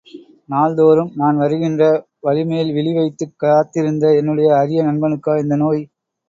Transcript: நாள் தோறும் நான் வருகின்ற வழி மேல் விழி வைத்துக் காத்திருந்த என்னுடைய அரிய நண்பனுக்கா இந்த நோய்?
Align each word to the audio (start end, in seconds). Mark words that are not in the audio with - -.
நாள் 0.49 0.77
தோறும் 0.77 1.11
நான் 1.15 1.35
வருகின்ற 1.35 1.81
வழி 2.19 2.43
மேல் 2.45 2.71
விழி 2.71 2.93
வைத்துக் 2.95 3.37
காத்திருந்த 3.37 4.07
என்னுடைய 4.19 4.49
அரிய 4.55 4.81
நண்பனுக்கா 4.83 5.35
இந்த 5.39 5.57
நோய்? 5.57 5.83